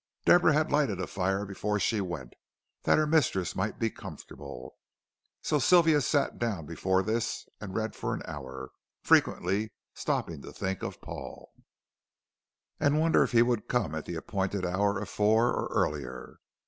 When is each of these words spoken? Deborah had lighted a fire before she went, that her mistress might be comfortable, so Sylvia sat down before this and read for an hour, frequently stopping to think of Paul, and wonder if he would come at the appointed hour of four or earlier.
Deborah 0.25 0.53
had 0.53 0.71
lighted 0.71 0.99
a 0.99 1.05
fire 1.05 1.45
before 1.45 1.79
she 1.79 2.01
went, 2.01 2.33
that 2.85 2.97
her 2.97 3.05
mistress 3.05 3.55
might 3.55 3.77
be 3.77 3.91
comfortable, 3.91 4.73
so 5.43 5.59
Sylvia 5.59 6.01
sat 6.01 6.39
down 6.39 6.65
before 6.65 7.03
this 7.03 7.47
and 7.59 7.75
read 7.75 7.95
for 7.95 8.15
an 8.15 8.23
hour, 8.25 8.71
frequently 9.03 9.71
stopping 9.93 10.41
to 10.41 10.51
think 10.51 10.81
of 10.81 11.01
Paul, 11.01 11.51
and 12.79 12.99
wonder 12.99 13.21
if 13.21 13.31
he 13.31 13.43
would 13.43 13.67
come 13.67 13.93
at 13.93 14.05
the 14.05 14.15
appointed 14.15 14.65
hour 14.65 14.97
of 14.97 15.07
four 15.07 15.49
or 15.53 15.67
earlier. 15.67 16.37